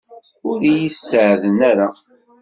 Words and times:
Ur 0.49 0.59
yi-sɛeddan 0.73 1.59
ara. 1.69 1.87